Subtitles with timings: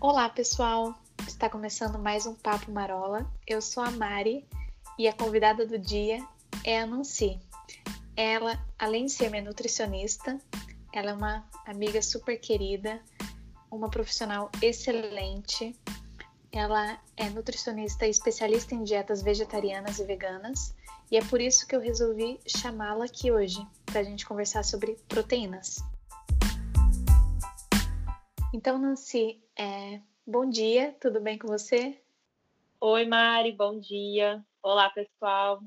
[0.00, 0.94] Olá, pessoal!
[1.26, 3.28] Está começando mais um Papo Marola.
[3.44, 4.46] Eu sou a Mari
[4.96, 6.24] e a convidada do dia
[6.62, 7.36] é a Nancy.
[8.16, 10.38] Ela, além de ser minha nutricionista,
[10.92, 13.02] ela é uma amiga super querida,
[13.68, 15.74] uma profissional excelente.
[16.52, 20.76] Ela é nutricionista e especialista em dietas vegetarianas e veganas,
[21.10, 24.96] e é por isso que eu resolvi chamá-la aqui hoje, para a gente conversar sobre
[25.08, 25.82] proteínas.
[28.50, 32.02] Então, Nancy, é, bom dia, tudo bem com você?
[32.80, 34.42] Oi, Mari, bom dia.
[34.62, 35.60] Olá, pessoal.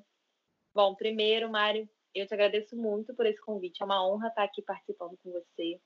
[0.73, 3.83] Bom, primeiro, Mari, eu te agradeço muito por esse convite.
[3.83, 5.79] É uma honra estar aqui participando com você,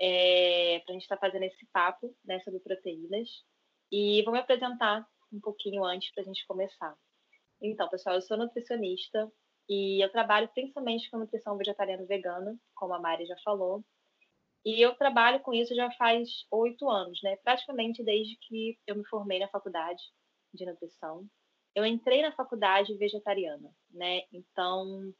[0.00, 3.28] é, para a gente estar fazendo esse papo né, sobre proteínas.
[3.92, 6.96] E vou me apresentar um pouquinho antes para a gente começar.
[7.62, 9.30] Então, pessoal, eu sou nutricionista
[9.68, 13.84] e eu trabalho principalmente com nutrição vegetariana e vegana, como a Mari já falou.
[14.64, 17.36] E eu trabalho com isso já faz oito anos, né?
[17.36, 20.02] Praticamente desde que eu me formei na faculdade
[20.52, 21.26] de nutrição.
[21.74, 24.22] Eu entrei na faculdade vegetariana, né?
[24.32, 25.12] Então,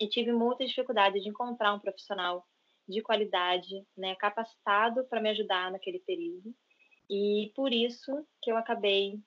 [0.00, 2.46] eu tive muita dificuldade de encontrar um profissional
[2.86, 6.54] de qualidade, né, capacitado para me ajudar naquele período.
[7.08, 9.18] E por isso que eu acabei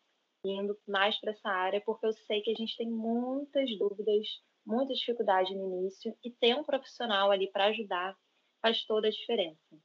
[0.44, 4.28] indo mais para essa área, porque eu sei que a gente tem muitas dúvidas,
[4.66, 8.16] muita dificuldade no início, e ter um profissional ali para ajudar
[8.62, 9.78] faz toda a diferença.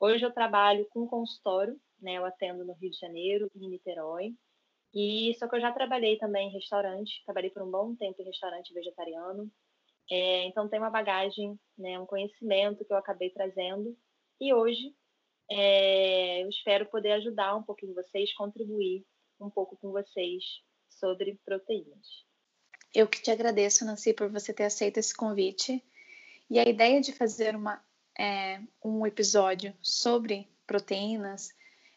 [0.00, 2.18] Hoje eu trabalho com consultório, né?
[2.18, 4.34] Eu atendo no Rio de Janeiro e em Niterói.
[4.94, 8.26] E só que eu já trabalhei também em restaurante, trabalhei por um bom tempo em
[8.26, 9.50] restaurante vegetariano.
[10.10, 13.96] É, então tem uma bagagem, né, um conhecimento que eu acabei trazendo.
[14.40, 14.94] E hoje
[15.50, 19.04] é, eu espero poder ajudar um pouquinho vocês, contribuir
[19.40, 20.44] um pouco com vocês
[20.88, 22.06] sobre proteínas.
[22.94, 25.82] Eu que te agradeço, Nancy, por você ter aceito esse convite.
[26.48, 27.83] E a ideia de fazer uma
[28.18, 31.54] é, um episódio sobre proteínas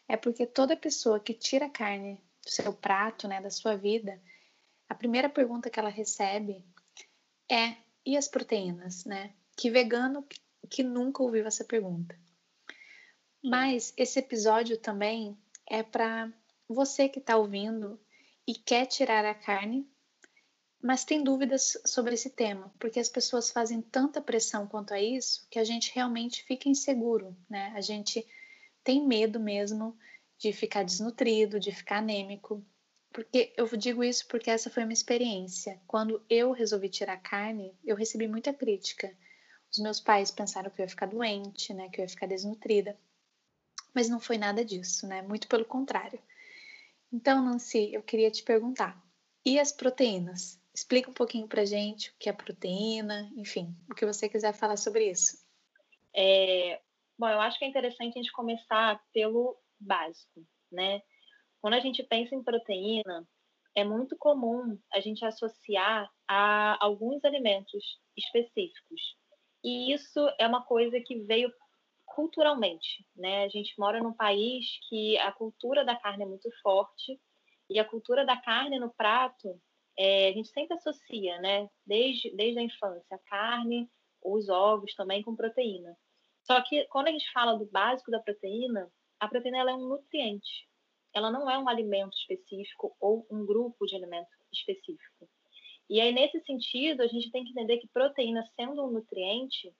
[0.08, 4.20] é porque toda pessoa que tira carne do seu prato, né, da sua vida,
[4.88, 6.64] a primeira pergunta que ela recebe
[7.50, 9.34] é: e as proteínas, né?
[9.56, 10.26] Que vegano
[10.70, 12.18] que nunca ouviu essa pergunta.
[13.42, 15.36] Mas esse episódio também
[15.66, 16.32] é para
[16.68, 18.00] você que está ouvindo
[18.46, 19.86] e quer tirar a carne
[20.80, 25.46] mas tem dúvidas sobre esse tema, porque as pessoas fazem tanta pressão quanto a isso
[25.50, 27.72] que a gente realmente fica inseguro, né?
[27.74, 28.24] A gente
[28.84, 29.98] tem medo mesmo
[30.38, 32.64] de ficar desnutrido, de ficar anêmico.
[33.12, 35.80] Porque eu digo isso porque essa foi uma experiência.
[35.86, 39.12] Quando eu resolvi tirar carne, eu recebi muita crítica.
[39.72, 42.96] Os meus pais pensaram que eu ia ficar doente, né, que eu ia ficar desnutrida.
[43.92, 45.22] Mas não foi nada disso, né?
[45.22, 46.20] Muito pelo contrário.
[47.12, 49.02] Então, Nancy, eu queria te perguntar:
[49.44, 50.57] e as proteínas?
[50.78, 54.76] Explica um pouquinho para gente o que é proteína, enfim, o que você quiser falar
[54.76, 55.36] sobre isso.
[56.14, 56.80] É,
[57.18, 61.02] bom, eu acho que é interessante a gente começar pelo básico, né?
[61.60, 63.26] Quando a gente pensa em proteína,
[63.74, 69.16] é muito comum a gente associar a alguns alimentos específicos.
[69.64, 71.52] E isso é uma coisa que veio
[72.06, 73.42] culturalmente, né?
[73.42, 77.20] A gente mora num país que a cultura da carne é muito forte
[77.68, 79.60] e a cultura da carne no prato
[79.98, 83.90] é, a gente sempre associa, né, desde, desde a infância, a carne,
[84.22, 85.96] os ovos também com proteína.
[86.44, 89.88] Só que quando a gente fala do básico da proteína, a proteína ela é um
[89.88, 90.68] nutriente.
[91.12, 95.28] Ela não é um alimento específico ou um grupo de alimento específico.
[95.90, 99.74] E aí, nesse sentido, a gente tem que entender que proteína, sendo um nutriente,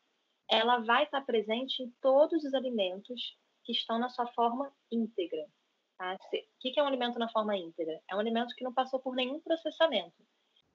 [0.51, 5.47] ela vai estar presente em todos os alimentos que estão na sua forma íntegra.
[5.99, 6.15] Tá?
[6.15, 6.19] O
[6.61, 8.01] que é um alimento na forma íntegra?
[8.09, 10.17] É um alimento que não passou por nenhum processamento.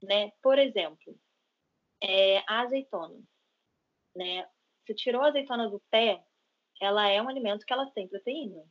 [0.01, 0.31] Né?
[0.41, 1.17] Por exemplo,
[2.01, 3.19] é, a azeitona.
[4.15, 4.45] Né?
[4.85, 6.21] Você tirou a azeitona do pé,
[6.81, 8.61] ela é um alimento que ela tem proteína.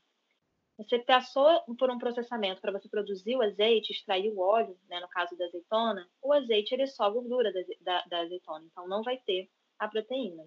[0.77, 1.49] Você passou
[1.79, 5.45] por um processamento para você produzir o azeite, extrair o óleo, né, no caso da
[5.45, 9.51] azeitona, o azeite ele é só gordura da, da, da azeitona, então não vai ter
[9.79, 10.45] a proteína.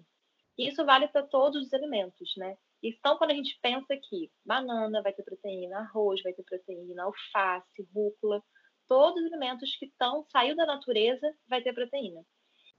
[0.58, 2.56] Isso vale para todos os alimentos, né?
[2.88, 7.88] Então, quando a gente pensa que banana vai ter proteína, arroz vai ter proteína, alface,
[7.92, 8.40] rúcula,
[8.86, 12.24] todos os alimentos que estão saiu da natureza vai ter proteína.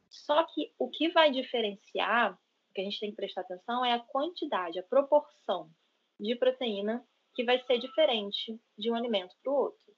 [0.09, 3.92] Só que o que vai diferenciar, o que a gente tem que prestar atenção é
[3.92, 5.69] a quantidade, a proporção
[6.18, 7.06] de proteína
[7.36, 9.94] que vai ser diferente de um alimento para o outro.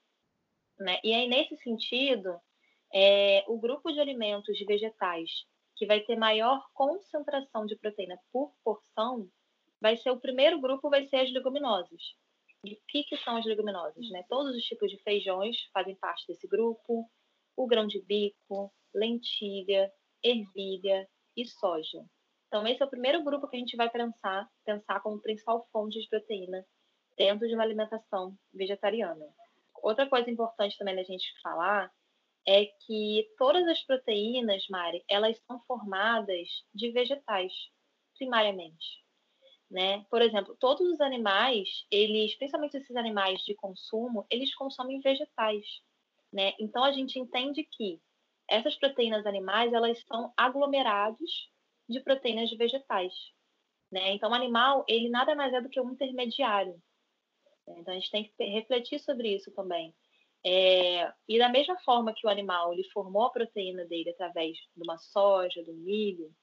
[0.80, 1.00] Né?
[1.04, 2.40] E aí, nesse sentido,
[2.92, 5.30] é, o grupo de alimentos de vegetais
[5.76, 9.30] que vai ter maior concentração de proteína por porção
[9.82, 12.02] vai ser o primeiro grupo vai ser as leguminosas.
[12.64, 14.10] E o que, que são as leguminosas?
[14.10, 14.24] Né?
[14.28, 17.10] Todos os tipos de feijões fazem parte desse grupo,
[17.56, 19.92] o grão de bico, lentilha,
[20.24, 22.04] ervilha e soja.
[22.48, 26.00] Então, esse é o primeiro grupo que a gente vai pensar, pensar como principal fonte
[26.02, 26.66] de proteína
[27.16, 29.26] dentro de uma alimentação vegetariana.
[29.82, 31.92] Outra coisa importante também da gente falar
[32.48, 37.54] é que todas as proteínas, Mari, elas são formadas de vegetais,
[38.18, 39.06] primariamente.
[39.70, 40.04] Né?
[40.10, 45.64] Por exemplo, todos os animais, eles, principalmente esses animais de consumo, eles consomem vegetais,
[46.34, 46.54] né?
[46.60, 48.02] Então a gente entende que
[48.50, 51.52] essas proteínas animais, elas são aglomerados
[51.88, 53.14] de proteínas de vegetais,
[53.92, 54.14] né?
[54.14, 56.82] Então o animal, ele nada mais é do que um intermediário.
[57.68, 57.76] Né?
[57.78, 59.94] Então a gente tem que refletir sobre isso também.
[60.44, 64.84] É, e da mesma forma que o animal ele formou a proteína dele através de
[64.84, 66.34] uma soja, do milho,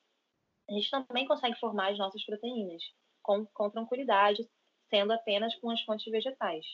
[0.69, 2.83] a gente também consegue formar as nossas proteínas
[3.27, 4.49] com, com tranquilidade,
[4.89, 6.65] sendo apenas com as fontes vegetais.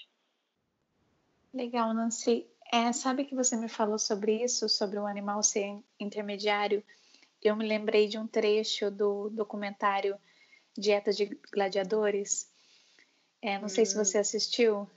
[1.52, 2.46] Legal, Nancy.
[2.70, 6.84] É, sabe que você me falou sobre isso, sobre o animal ser intermediário?
[7.42, 10.16] Eu me lembrei de um trecho do documentário
[10.76, 12.50] Dieta de Gladiadores.
[13.40, 13.68] É, não hum.
[13.68, 14.04] sei se hum.
[14.04, 14.88] você assistiu.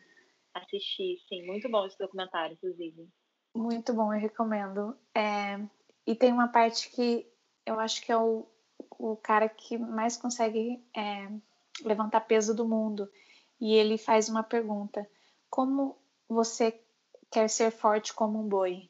[0.53, 1.45] Assisti, sim.
[1.45, 3.09] Muito bom esse documentário, inclusive.
[3.53, 4.97] Muito bom, eu recomendo.
[5.13, 5.59] É,
[6.05, 7.27] e tem uma parte que
[7.65, 8.47] eu acho que é o,
[8.97, 11.29] o cara que mais consegue é,
[11.83, 13.09] levantar peso do mundo.
[13.59, 15.09] E ele faz uma pergunta:
[15.49, 15.97] Como
[16.27, 16.79] você
[17.31, 18.89] quer ser forte como um boi?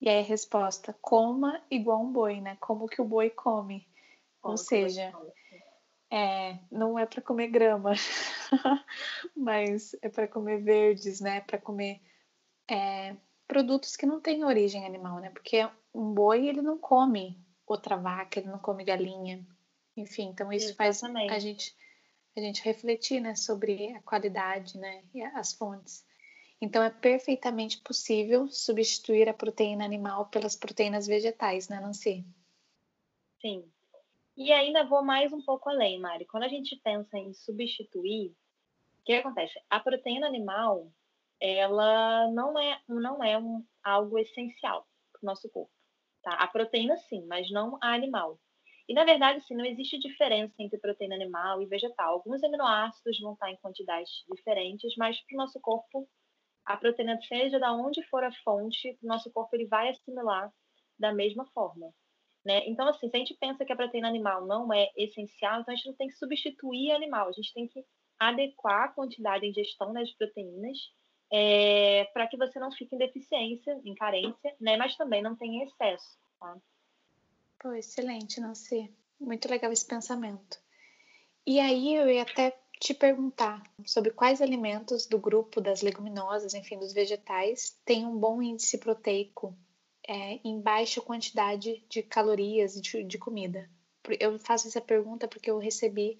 [0.00, 2.56] E aí a resposta: Coma igual um boi, né?
[2.60, 3.86] Como que o boi come.
[4.40, 5.12] Como Ou seja,
[6.10, 7.92] é, não é para comer grama,
[9.36, 11.40] mas é para comer verdes, né?
[11.40, 12.00] Para comer
[12.70, 13.16] é,
[13.46, 15.30] produtos que não têm origem animal, né?
[15.30, 19.46] Porque um boi ele não come outra vaca, ele não come galinha,
[19.96, 20.28] enfim.
[20.28, 21.28] Então isso Exatamente.
[21.28, 21.76] faz a gente
[22.36, 26.06] a gente refletir, né, sobre a qualidade, né, e as fontes.
[26.60, 32.24] Então é perfeitamente possível substituir a proteína animal pelas proteínas vegetais, né, Nancy?
[33.40, 33.68] Sim,
[34.36, 36.24] e ainda vou mais um pouco além, Mari.
[36.24, 38.30] Quando a gente pensa em substituir,
[39.00, 39.60] o que acontece?
[39.68, 40.92] A proteína animal,
[41.40, 45.72] ela não é, não é um, algo essencial para o nosso corpo.
[46.22, 46.34] Tá?
[46.34, 48.38] A proteína sim, mas não a animal.
[48.88, 52.14] E na verdade, sim, não existe diferença entre proteína animal e vegetal.
[52.14, 56.08] Alguns aminoácidos vão estar em quantidades diferentes, mas para o nosso corpo,
[56.64, 60.52] a proteína, seja da onde for a fonte, o nosso corpo ele vai assimilar
[60.98, 61.92] da mesma forma.
[62.44, 62.66] Né?
[62.66, 65.76] Então, assim, se a gente pensa que a proteína animal não é essencial, então a
[65.76, 67.84] gente não tem que substituir animal, a gente tem que
[68.18, 70.78] adequar a quantidade de ingestão das proteínas
[71.30, 74.76] é, para que você não fique em deficiência, em carência, né?
[74.76, 76.18] mas também não tenha excesso.
[76.40, 76.56] Tá?
[77.58, 78.92] Pô, excelente, Nancy.
[79.20, 80.60] Muito legal esse pensamento.
[81.46, 86.78] E aí eu ia até te perguntar sobre quais alimentos do grupo das leguminosas, enfim,
[86.78, 89.56] dos vegetais, têm um bom índice proteico
[90.06, 93.68] é, em baixa quantidade de calorias de, de comida?
[94.20, 96.18] Eu faço essa pergunta porque eu recebi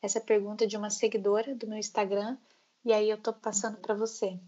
[0.00, 2.36] essa pergunta de uma seguidora do meu Instagram
[2.84, 4.38] e aí eu tô passando para você.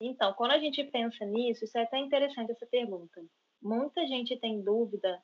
[0.00, 3.24] Então, quando a gente pensa nisso, isso é até interessante essa pergunta.
[3.62, 5.22] Muita gente tem dúvida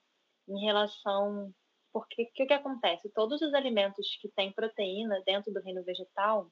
[0.48, 1.52] em relação
[1.92, 3.10] porque o que, que acontece?
[3.10, 6.50] Todos os alimentos que têm proteína dentro do reino vegetal,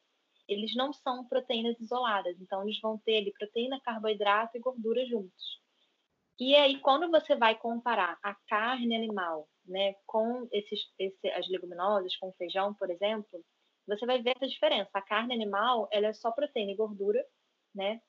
[0.49, 2.37] eles não são proteínas isoladas.
[2.41, 5.61] Então, eles vão ter ali proteína, carboidrato e gordura juntos.
[6.41, 12.17] E aí, quando você vai comparar a carne animal né, com esses, esse, as leguminosas,
[12.17, 13.45] com feijão, por exemplo,
[13.89, 14.91] você vai ver essa diferença.
[14.95, 17.25] A carne animal ela é só proteína e gordura,
[17.75, 18.01] né?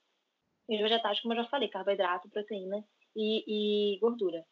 [0.68, 2.84] E os vegetais, como eu já falei, carboidrato, proteína
[3.16, 4.46] e, e gordura.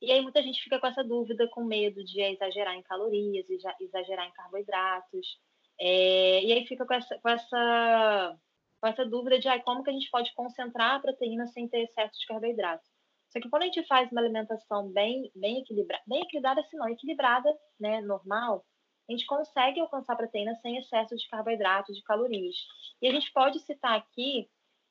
[0.00, 3.46] E aí muita gente fica com essa dúvida, com medo de exagerar em calorias,
[3.80, 5.40] exagerar em carboidratos.
[5.80, 8.38] É, e aí fica com essa, com essa,
[8.80, 11.84] com essa dúvida de ah, como que a gente pode concentrar a proteína sem ter
[11.84, 12.84] excesso de carboidrato.
[13.30, 16.88] Só que quando a gente faz uma alimentação bem, bem equilibrada, bem equilibrada, se não
[16.88, 18.64] equilibrada, né, normal,
[19.08, 22.56] a gente consegue alcançar proteína sem excesso de carboidratos, de calorias.
[23.02, 24.48] E a gente pode citar aqui,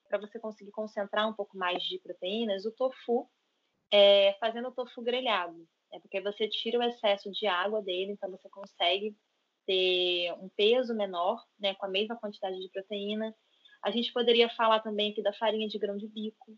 [0.08, 3.28] para você conseguir concentrar um pouco mais de proteínas, o tofu,
[3.92, 5.68] é, fazendo o tofu grelhado.
[5.92, 9.16] É porque você tira o excesso de água dele, então você consegue
[9.66, 13.34] ter um peso menor, né, com a mesma quantidade de proteína.
[13.84, 16.58] A gente poderia falar também aqui da farinha de grão de bico,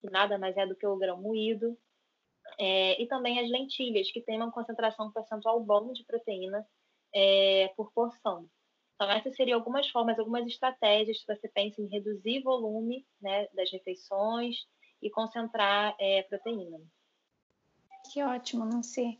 [0.00, 1.78] que nada mais é do que o grão moído,
[2.58, 6.66] é, e também as lentilhas, que têm uma concentração percentual bom de proteína
[7.18, 8.46] é, por porção.
[8.94, 13.72] Então, essas seriam algumas formas, algumas estratégias que você pensa em reduzir volume né, das
[13.72, 14.66] refeições
[15.00, 16.78] e concentrar é, proteína.
[18.12, 19.18] Que ótimo, Nancy.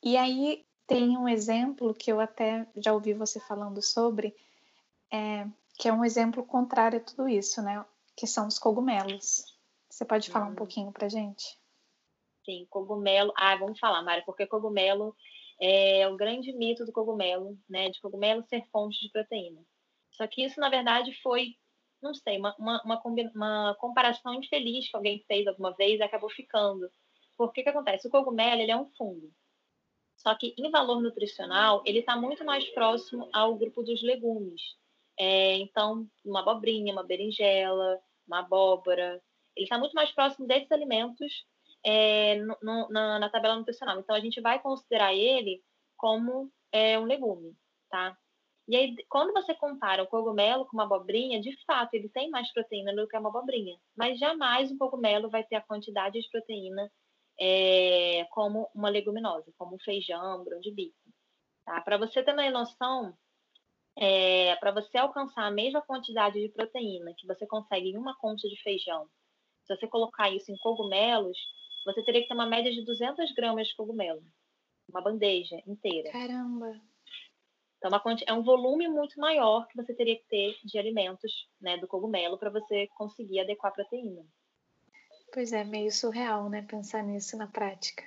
[0.00, 4.36] E aí tem um exemplo que eu até já ouvi você falando sobre,
[5.12, 5.44] é,
[5.76, 7.84] que é um exemplo contrário a tudo isso, né?
[8.16, 9.56] Que são os cogumelos.
[9.90, 11.58] Você pode falar um pouquinho para gente?
[12.44, 13.32] Sim, cogumelo.
[13.36, 15.14] Ah, vamos falar, Mara, porque cogumelo
[15.60, 17.90] é o grande mito do cogumelo, né?
[17.90, 19.62] De cogumelo ser fonte de proteína.
[20.12, 21.56] Só que isso, na verdade, foi,
[22.02, 23.02] não sei, uma, uma, uma,
[23.34, 26.88] uma comparação infeliz que alguém fez alguma vez e acabou ficando.
[27.36, 28.06] Porque que acontece?
[28.08, 29.32] O cogumelo ele é um fungo.
[30.16, 34.62] Só que em valor nutricional, ele está muito mais próximo ao grupo dos legumes.
[35.18, 39.20] É, então, uma abobrinha, uma berinjela, uma abóbora,
[39.56, 41.44] ele está muito mais próximo desses alimentos
[41.84, 43.98] é, no, no, na, tabela nutricional.
[43.98, 45.62] Então, a gente vai considerar ele
[45.96, 47.56] como é, um legume,
[47.90, 48.16] tá?
[48.68, 52.52] E aí, quando você compara o cogumelo com uma abobrinha, de fato, ele tem mais
[52.52, 53.76] proteína do que uma abobrinha.
[53.96, 56.90] Mas jamais o cogumelo vai ter a quantidade de proteína
[57.40, 60.96] é, como uma leguminosa, como feijão, grão de bico.
[61.64, 61.80] Tá?
[61.80, 63.16] Para você ter uma noção,
[63.98, 68.48] é, para você alcançar a mesma quantidade de proteína que você consegue em uma concha
[68.48, 69.06] de feijão,
[69.64, 71.38] se você colocar isso em cogumelos,
[71.84, 74.22] você teria que ter uma média de 200 gramas de cogumelo.
[74.88, 76.10] Uma bandeja inteira.
[76.10, 76.80] Caramba!
[77.84, 77.90] Então,
[78.26, 82.38] é um volume muito maior que você teria que ter de alimentos né, do cogumelo
[82.38, 84.24] para você conseguir adequar a proteína.
[85.32, 86.62] Pois é, meio surreal, né?
[86.62, 88.04] Pensar nisso na prática.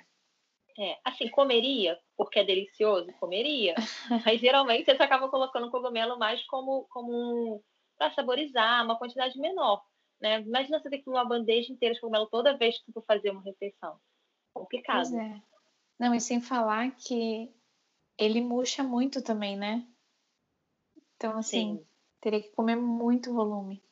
[0.78, 3.74] É, assim, comeria, porque é delicioso, comeria.
[4.24, 7.62] Mas geralmente você acaba colocando o cogumelo mais como, como
[7.98, 9.82] para saborizar, uma quantidade menor.
[10.20, 10.40] Né?
[10.40, 13.04] Imagina você ter que comer uma bandeja inteira de cogumelo toda vez que você for
[13.04, 13.98] fazer uma refeição.
[14.54, 15.08] Complicado.
[15.10, 15.42] Pois é.
[15.98, 17.50] Não, e sem falar que
[18.18, 19.86] ele murcha muito também, né?
[21.16, 21.86] Então, assim, Sim.
[22.20, 23.82] teria que comer muito volume.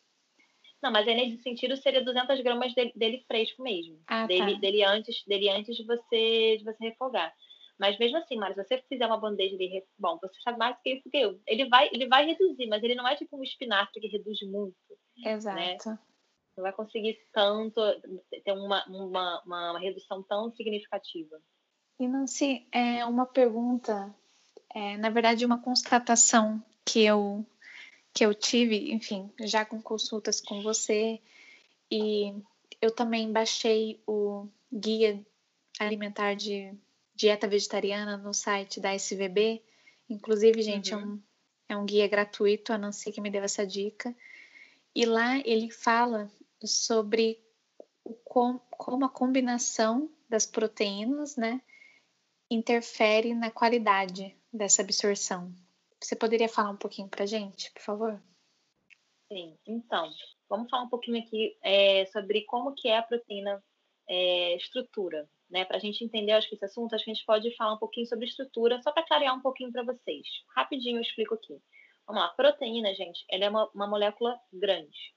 [0.83, 3.99] Não, mas aí nesse sentido seria 200 gramas dele, dele fresco mesmo.
[4.07, 4.61] Ah, dele, tá.
[4.61, 7.35] dele, antes, dele antes de você, de você refogar.
[7.78, 10.90] Mas mesmo assim, Mari, se você fizer uma bandeja de bom, você sabe mais que
[10.90, 11.40] isso que eu.
[11.47, 14.76] Ele vai, ele vai reduzir, mas ele não é tipo um espinafre que reduz muito.
[15.16, 15.33] Né?
[15.33, 15.90] Exato.
[15.90, 15.99] Né?
[16.57, 17.81] Não vai conseguir tanto
[18.45, 21.41] ter uma, uma, uma redução tão significativa.
[21.99, 24.15] E Nancy, é uma pergunta,
[24.75, 27.45] é, na verdade, uma constatação que eu
[28.13, 31.21] que eu tive, enfim, já com consultas com você,
[31.91, 32.33] e
[32.81, 35.21] eu também baixei o guia
[35.81, 36.73] alimentar de
[37.15, 39.63] dieta vegetariana no site da SVB.
[40.09, 41.01] Inclusive, gente, uhum.
[41.01, 41.23] é, um,
[41.71, 44.15] é um guia gratuito, a Nancy que me deu essa dica.
[44.95, 46.31] E lá ele fala
[46.66, 47.42] sobre
[48.04, 51.61] o, com, como a combinação das proteínas, né,
[52.50, 55.52] interfere na qualidade dessa absorção.
[56.00, 58.23] Você poderia falar um pouquinho para gente, por favor?
[59.33, 60.11] Sim, então,
[60.49, 63.62] vamos falar um pouquinho aqui é, sobre como que é a proteína
[64.09, 65.64] é, estrutura, né?
[65.64, 67.78] Para a gente entender, acho que esse assunto, acho que a gente pode falar um
[67.78, 70.26] pouquinho sobre estrutura, só para clarear um pouquinho para vocês.
[70.54, 71.61] Rapidinho eu explico aqui.
[72.06, 75.14] Vamos lá, proteína, gente, ela é uma, uma molécula grande.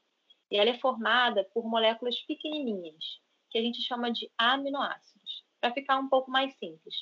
[0.49, 5.45] E ela é formada por moléculas pequenininhas, que a gente chama de aminoácidos.
[5.59, 6.95] Para ficar um pouco mais simples,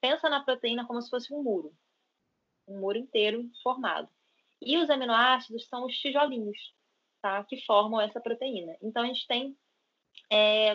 [0.00, 1.74] pensa na proteína como se fosse um muro
[2.68, 4.08] um muro inteiro formado.
[4.60, 6.56] E os aminoácidos são os tijolinhos,
[7.22, 7.44] tá?
[7.44, 8.76] Que formam essa proteína.
[8.82, 9.56] Então, a gente tem
[10.30, 10.70] é,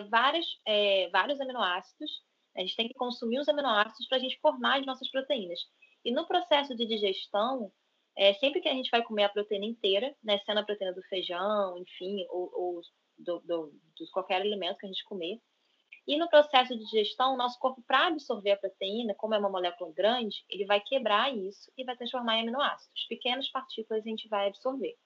[0.66, 2.22] é, vários aminoácidos,
[2.56, 5.60] a gente tem que consumir os aminoácidos para a gente formar as nossas proteínas.
[6.04, 7.72] E no processo de digestão,
[8.16, 11.02] é, sempre que a gente vai comer a proteína inteira, né, sendo a proteína do
[11.02, 12.80] feijão, enfim, ou, ou
[13.18, 15.38] do, do, de qualquer alimento que a gente comer,
[16.06, 19.48] e no processo de digestão, o nosso corpo, para absorver a proteína, como é uma
[19.48, 23.06] molécula grande, ele vai quebrar isso e vai transformar em aminoácidos.
[23.08, 24.96] Pequenas partículas a gente vai absorver.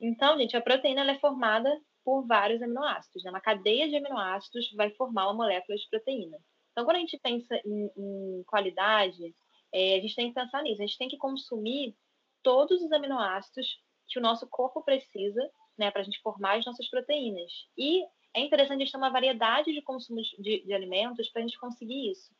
[0.00, 1.68] Então, gente, a proteína é formada
[2.04, 3.24] por vários aminoácidos.
[3.24, 3.30] Né?
[3.30, 6.38] Uma cadeia de aminoácidos vai formar uma molécula de proteína.
[6.70, 9.34] Então, quando a gente pensa em, em qualidade,
[9.72, 10.80] é, a gente tem que pensar nisso.
[10.80, 11.96] A gente tem que consumir
[12.42, 13.66] todos os aminoácidos
[14.08, 15.40] que o nosso corpo precisa
[15.78, 17.50] né, para a gente formar as nossas proteínas.
[17.76, 18.02] E
[18.34, 21.58] é interessante a gente ter uma variedade de consumo de, de alimentos para a gente
[21.58, 22.30] conseguir isso.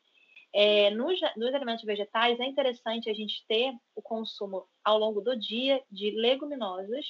[0.53, 5.39] É, nos, nos, alimentos vegetais, é interessante a gente ter o consumo ao longo do
[5.39, 7.07] dia de leguminosas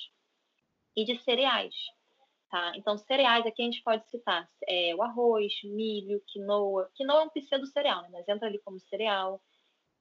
[0.95, 1.75] e de cereais.
[2.51, 2.73] Tá?
[2.77, 6.91] Então, cereais aqui a gente pode citar é, o arroz, milho, quinoa.
[6.95, 8.09] Quinoa é um pseudo-cereal, né?
[8.13, 9.41] mas entra ali como cereal.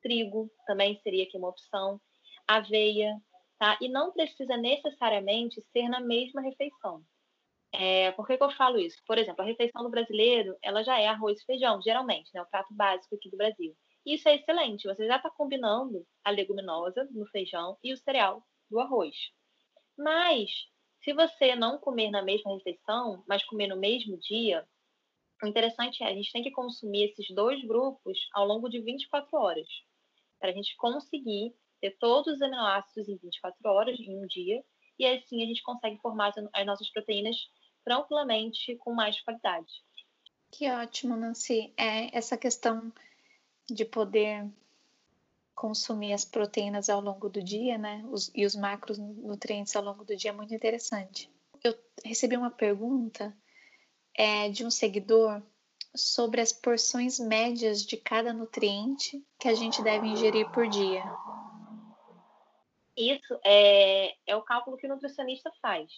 [0.01, 2.01] Trigo também seria aqui uma opção.
[2.49, 3.15] Aveia,
[3.59, 3.77] tá?
[3.79, 7.03] E não precisa necessariamente ser na mesma refeição.
[7.71, 8.97] É, por que, que, eu falo isso?
[9.05, 12.41] Por exemplo, a refeição do brasileiro, ela já é arroz e feijão, geralmente, né?
[12.41, 13.75] O prato básico aqui do Brasil.
[14.03, 18.79] Isso é excelente, você já está combinando a leguminosa no feijão e o cereal do
[18.79, 19.15] arroz.
[19.95, 20.49] Mas,
[21.03, 24.65] se você não comer na mesma refeição, mas comer no mesmo dia,
[25.43, 29.37] o interessante é a gente tem que consumir esses dois grupos ao longo de 24
[29.37, 29.67] horas,
[30.39, 34.63] para a gente conseguir ter todos os aminoácidos em 24 horas, em um dia,
[34.97, 37.35] e assim a gente consegue formar as nossas proteínas
[37.83, 39.83] tranquilamente com mais qualidade.
[40.51, 41.73] Que ótimo, Nancy.
[41.77, 42.91] É essa questão
[43.69, 44.49] de poder
[45.55, 48.03] consumir as proteínas ao longo do dia, né?
[48.09, 51.29] Os, e os macronutrientes ao longo do dia é muito interessante.
[51.63, 53.35] Eu recebi uma pergunta
[54.15, 55.41] é, de um seguidor
[55.95, 61.03] sobre as porções médias de cada nutriente que a gente deve ingerir por dia.
[62.99, 65.89] Isso é, é o cálculo que o nutricionista faz.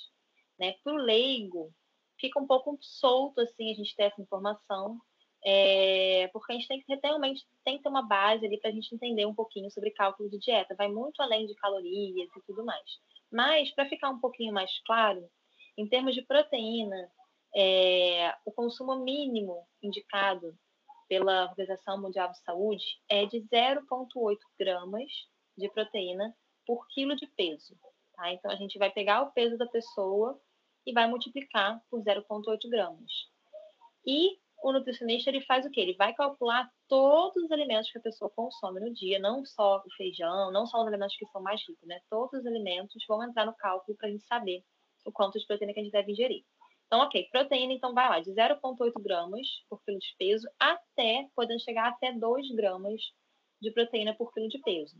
[0.59, 0.75] Né?
[0.83, 1.73] Para o leigo,
[2.19, 4.99] fica um pouco solto assim a gente ter essa informação,
[5.43, 8.73] é, porque a gente tem que realmente tem que ter uma base ali para a
[8.73, 10.75] gente entender um pouquinho sobre cálculo de dieta.
[10.75, 12.85] Vai muito além de calorias e tudo mais.
[13.31, 15.27] Mas, para ficar um pouquinho mais claro,
[15.75, 17.11] em termos de proteína,
[17.55, 20.55] é, o consumo mínimo indicado
[21.09, 25.11] pela Organização Mundial de Saúde é de 0,8 gramas
[25.57, 26.35] de proteína
[26.71, 27.77] por quilo de peso.
[28.15, 28.31] Tá?
[28.31, 30.39] Então, a gente vai pegar o peso da pessoa
[30.85, 33.11] e vai multiplicar por 0,8 gramas.
[34.07, 35.81] E o nutricionista ele faz o quê?
[35.81, 39.93] Ele vai calcular todos os alimentos que a pessoa consome no dia, não só o
[39.97, 41.99] feijão, não só os alimentos que são mais ricos, né?
[42.09, 44.63] Todos os alimentos vão entrar no cálculo para a gente saber
[45.05, 46.45] o quanto de proteína que a gente deve ingerir.
[46.87, 51.59] Então, ok, proteína, então vai lá, de 0,8 gramas por quilo de peso até, podendo
[51.59, 53.01] chegar até 2 gramas
[53.61, 54.95] de proteína por quilo de peso.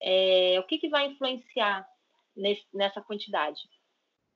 [0.00, 1.88] É, o que, que vai influenciar
[2.36, 3.60] nesse, nessa quantidade?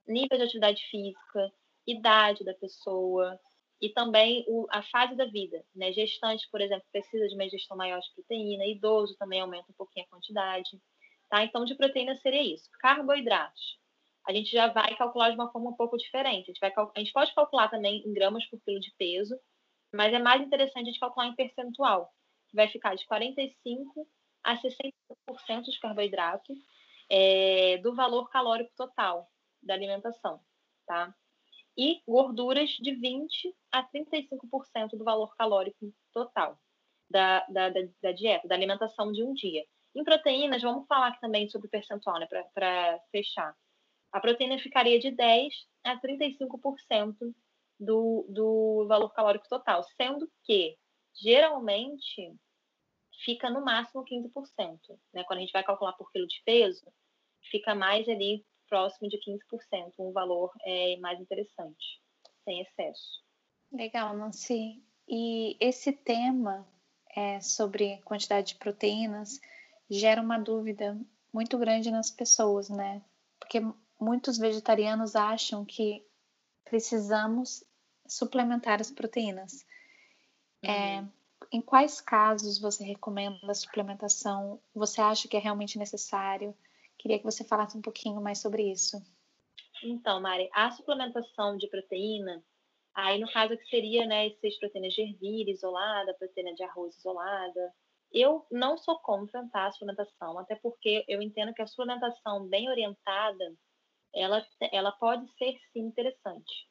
[0.06, 1.52] Nível de atividade física,
[1.86, 3.38] idade da pessoa
[3.80, 5.64] e também o, a fase da vida.
[5.74, 5.92] Né?
[5.92, 10.06] Gestante, por exemplo, precisa de uma ingestão maior de proteína, idoso também aumenta um pouquinho
[10.06, 10.70] a quantidade.
[11.28, 11.44] Tá?
[11.44, 12.68] Então, de proteína seria isso.
[12.80, 13.80] Carboidratos
[14.26, 16.44] a gente já vai calcular de uma forma um pouco diferente.
[16.44, 19.38] A gente, vai, a gente pode calcular também em gramas por quilo de peso,
[19.92, 22.12] mas é mais interessante a gente calcular em percentual,
[22.48, 23.52] que vai ficar de 45%
[24.42, 24.92] a 60%
[25.64, 26.52] de carboidrato
[27.10, 29.28] é, do valor calórico total
[29.62, 30.40] da alimentação,
[30.86, 31.14] tá?
[31.76, 33.28] E gorduras de 20%
[33.72, 36.58] a 35% do valor calórico total
[37.08, 39.64] da, da, da, da, dieta, da alimentação de um dia.
[39.94, 43.56] Em proteínas, vamos falar também sobre percentual, né, para fechar
[44.12, 45.50] a proteína ficaria de 10%
[45.84, 47.34] a 35%
[47.78, 50.76] do, do valor calórico total, sendo que
[51.14, 52.34] geralmente
[53.24, 54.78] fica no máximo 15%.
[55.12, 55.24] Né?
[55.24, 56.86] Quando a gente vai calcular por quilo de peso,
[57.50, 62.00] fica mais ali próximo de 15%, um valor é, mais interessante,
[62.44, 63.22] sem excesso.
[63.72, 64.82] Legal, Nancy.
[65.08, 66.66] E esse tema
[67.16, 69.40] é, sobre quantidade de proteínas
[69.88, 70.96] gera uma dúvida
[71.32, 73.02] muito grande nas pessoas, né?
[73.40, 73.60] Porque
[74.00, 76.06] muitos vegetarianos acham que
[76.64, 77.64] precisamos
[78.06, 79.66] suplementar as proteínas.
[80.62, 80.74] É, uhum.
[80.74, 81.08] É,
[81.52, 84.60] em quais casos você recomenda a suplementação?
[84.74, 86.54] Você acha que é realmente necessário?
[86.98, 89.02] Queria que você falasse um pouquinho mais sobre isso.
[89.82, 92.44] Então, Mari, a suplementação de proteína,
[92.94, 97.74] aí no caso que seria, né, essas proteínas de ervilha isolada, proteína de arroz isolada,
[98.12, 102.68] eu não sou contra tá, a suplementação, até porque eu entendo que a suplementação bem
[102.68, 103.56] orientada,
[104.14, 106.68] ela, ela pode ser sim interessante.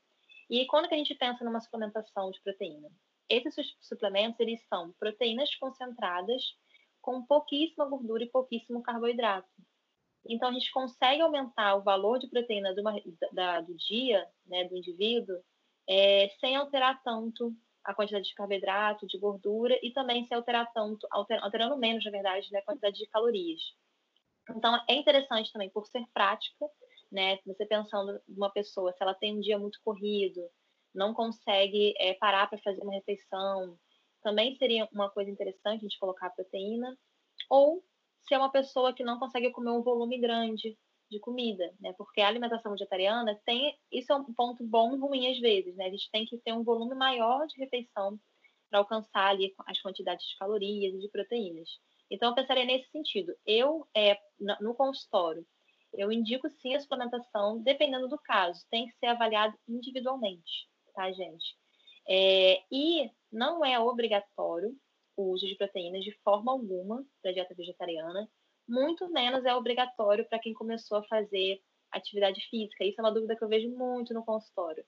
[0.49, 2.89] E quando que a gente pensa numa suplementação de proteína?
[3.29, 6.41] Esses suplementos, eles são proteínas concentradas
[7.01, 9.47] com pouquíssima gordura e pouquíssimo carboidrato.
[10.27, 12.83] Então, a gente consegue aumentar o valor de proteína do,
[13.31, 15.37] da, do dia, né, do indivíduo,
[15.87, 21.07] é, sem alterar tanto a quantidade de carboidrato, de gordura e também sem alterar tanto,
[21.09, 23.61] alter, alterando menos, na verdade, né, a quantidade de calorias.
[24.49, 26.65] Então, é interessante também por ser prática
[27.11, 27.37] né?
[27.45, 30.41] Você pensando numa pessoa, se ela tem um dia muito corrido,
[30.93, 33.77] não consegue é, parar para fazer uma refeição,
[34.21, 36.97] também seria uma coisa interessante a gente colocar proteína.
[37.49, 37.83] Ou
[38.21, 40.77] se é uma pessoa que não consegue comer um volume grande
[41.09, 41.93] de comida, né?
[41.97, 45.85] Porque a alimentação vegetariana tem isso é um ponto bom e ruim às vezes, né?
[45.85, 48.19] A gente tem que ter um volume maior de refeição
[48.69, 51.69] para alcançar ali as quantidades de calorias e de proteínas.
[52.11, 53.33] Então eu pensaria nesse sentido.
[53.45, 54.17] Eu é
[54.61, 55.45] no consultório
[55.93, 60.67] eu indico sim a suplementação, dependendo do caso, tem que ser avaliado individualmente,
[60.99, 61.55] tá, gente?
[62.09, 64.75] É, e não é obrigatório
[65.15, 68.29] o uso de proteínas de forma alguma para dieta vegetariana,
[68.67, 72.83] muito menos é obrigatório para quem começou a fazer atividade física.
[72.83, 74.83] Isso é uma dúvida que eu vejo muito no consultório.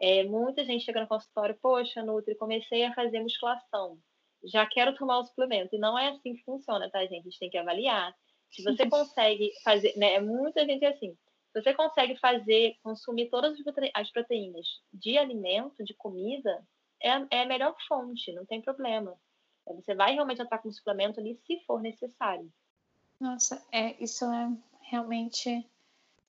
[0.00, 3.98] É, muita gente chega no consultório, poxa, Nutri, comecei a fazer musculação,
[4.44, 5.74] já quero tomar o suplemento.
[5.74, 7.20] E não é assim que funciona, tá, gente?
[7.20, 8.14] A gente tem que avaliar
[8.50, 13.56] se você consegue fazer, né, é muita gente assim, se você consegue fazer, consumir todas
[13.94, 16.66] as proteínas de alimento, de comida,
[17.02, 19.16] é, é a melhor fonte, não tem problema.
[19.66, 22.50] Você vai realmente entrar com suplemento ali se for necessário.
[23.20, 24.50] Nossa, é, isso é
[24.82, 25.68] realmente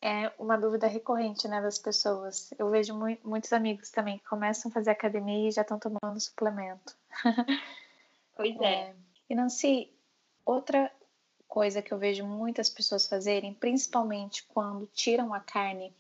[0.01, 2.51] é uma dúvida recorrente né, das pessoas.
[2.57, 6.19] Eu vejo mu muitos amigos também que começam a fazer academia e já estão tomando
[6.19, 6.95] suplemento.
[8.35, 8.73] Pois é.
[8.73, 8.95] é.
[9.29, 9.93] E Nancy,
[10.45, 10.91] outra
[11.49, 15.91] coisa que eu vejo muitas pessoas fazerem, principalmente quando tiram a carne,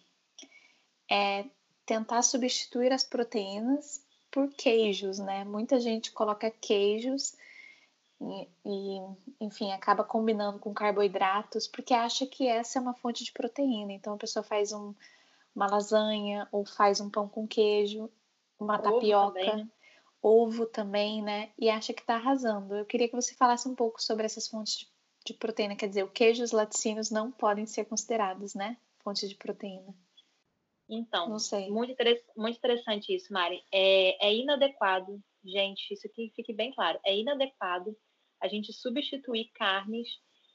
[1.11, 1.43] é
[1.85, 5.43] tentar substituir as proteínas por queijos, né?
[5.43, 7.35] Muita gente coloca queijos
[8.21, 9.01] e, e,
[9.41, 13.91] enfim, acaba combinando com carboidratos porque acha que essa é uma fonte de proteína.
[13.91, 14.93] Então a pessoa faz um,
[15.55, 18.07] uma lasanha ou faz um pão com queijo,
[18.59, 19.71] uma ovo tapioca, também.
[20.21, 21.49] ovo também, né?
[21.57, 22.75] E acha que está arrasando.
[22.75, 26.03] Eu queria que você falasse um pouco sobre essas fontes de, de proteína, quer dizer,
[26.03, 28.77] o queijo e os laticínios não podem ser considerados, né?
[29.03, 29.93] Fonte de proteína.
[30.89, 31.29] Então,
[31.69, 31.95] Muito,
[32.35, 33.63] muito interessante isso, Mari.
[33.71, 37.95] É, é inadequado, gente, isso aqui fique bem claro, é inadequado
[38.41, 40.07] a gente substituir carnes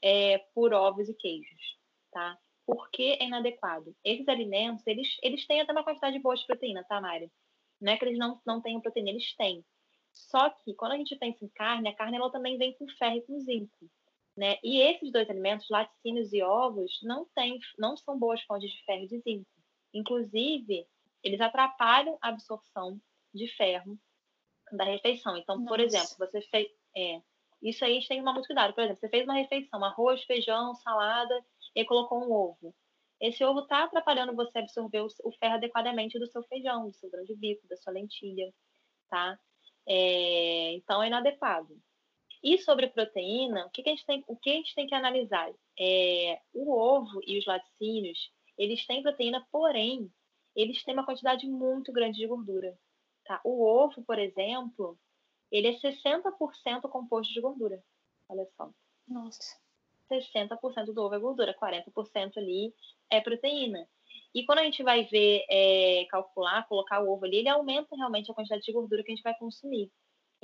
[0.03, 1.77] é, por ovos e queijos,
[2.11, 2.37] tá?
[2.65, 3.95] Por que é inadequado?
[4.03, 7.31] Esses alimentos, eles, eles têm até uma quantidade boa de proteína, tá, Mari?
[7.79, 9.63] Não é que eles não, não tenham proteína, eles têm.
[10.11, 13.17] Só que quando a gente pensa em carne, a carne ela também vem com ferro
[13.17, 13.89] e com zinco.
[14.35, 14.57] Né?
[14.63, 19.03] E esses dois alimentos, laticínios e ovos, não, tem, não são boas fontes de ferro
[19.03, 19.49] e de zinco.
[19.93, 20.85] Inclusive,
[21.23, 22.99] eles atrapalham a absorção
[23.33, 23.97] de ferro
[24.73, 25.37] da refeição.
[25.37, 25.69] Então, Nossa.
[25.69, 26.67] por exemplo, você fez.
[26.95, 27.21] É,
[27.61, 28.73] isso aí a gente tem que tomar muito cuidado.
[28.73, 31.33] Por exemplo, você fez uma refeição, arroz, feijão, salada,
[31.73, 32.75] e colocou um ovo.
[33.19, 37.23] Esse ovo está atrapalhando você absorver o, ferro adequadamente do seu feijão, do seu grão
[37.23, 38.53] de bico, da sua lentilha,
[39.09, 39.39] tá?
[39.87, 41.75] É, então, é inadequado.
[42.45, 44.93] E sobre proteína, o que, que, a, gente tem, o que a gente tem que
[44.93, 45.51] analisar?
[45.79, 50.13] É, o ovo e os laticínios, eles têm proteína, porém,
[50.55, 52.77] eles têm uma quantidade muito grande de gordura.
[53.25, 53.41] Tá?
[53.43, 54.95] O ovo, por exemplo,
[55.51, 57.83] ele é 60% composto de gordura.
[58.29, 58.69] Olha só.
[59.07, 59.57] Nossa.
[60.07, 62.71] 60% do ovo é gordura, 40% ali
[63.09, 63.89] é proteína.
[64.35, 68.29] E quando a gente vai ver, é, calcular, colocar o ovo ali, ele aumenta realmente
[68.29, 69.91] a quantidade de gordura que a gente vai consumir.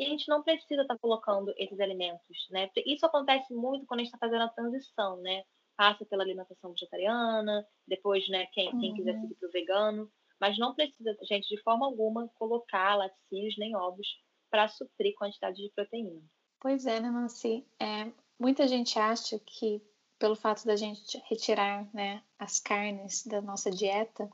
[0.02, 2.70] E a gente não precisa estar tá colocando esses alimentos, né?
[2.86, 5.44] Isso acontece muito quando a gente está fazendo a transição, né?
[5.82, 8.96] passa pela alimentação vegetariana, depois, né, quem, quem uhum.
[8.98, 13.76] quiser seguir para o vegano, mas não precisa, gente, de forma alguma, colocar laticínios nem
[13.76, 14.08] ovos
[14.52, 16.22] para suprir quantidade de proteína.
[16.60, 17.66] Pois é, né, Nancy?
[17.80, 19.82] É, muita gente acha que
[20.20, 24.30] pelo fato da gente retirar né, as carnes da nossa dieta,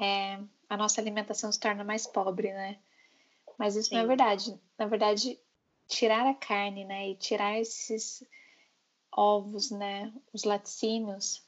[0.00, 2.78] é, a nossa alimentação se torna mais pobre, né?
[3.58, 3.96] Mas isso Sim.
[3.96, 4.60] não é verdade.
[4.78, 5.38] Na verdade,
[5.86, 8.24] tirar a carne, né, e tirar esses
[9.10, 11.44] ovos, né, os laticínios,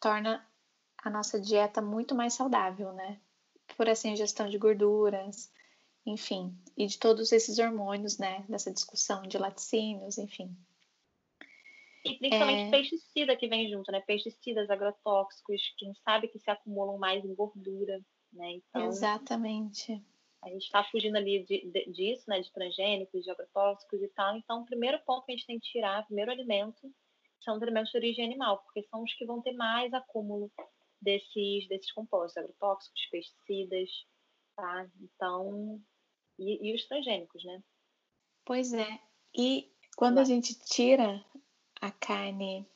[0.00, 0.46] torna
[0.98, 3.20] a nossa dieta muito mais saudável, né?
[3.76, 5.52] Por essa ingestão de gorduras,
[6.04, 10.54] enfim, e de todos esses hormônios, né, dessa discussão de laticínios, enfim.
[12.04, 12.70] E principalmente é...
[12.70, 14.00] pesticida que vem junto, né?
[14.00, 17.98] Pesticidas, agrotóxicos, quem sabe que se acumulam mais em gordura,
[18.30, 18.52] né?
[18.52, 20.04] Então, Exatamente.
[20.44, 22.40] A gente está fugindo ali de, de, disso, né?
[22.40, 24.36] De transgênicos, de agrotóxicos e tal.
[24.36, 26.92] Então, o primeiro ponto que a gente tem que tirar, primeiro alimento,
[27.40, 30.50] são os alimentos de origem animal, porque são os que vão ter mais acúmulo
[31.00, 33.90] desses, desses compostos, agrotóxicos, pesticidas,
[34.54, 34.86] tá?
[35.00, 35.80] Então,
[36.38, 37.62] e, e os transgênicos, né?
[38.44, 39.00] Pois é.
[39.34, 41.24] E quando a gente tira
[41.80, 42.66] a carne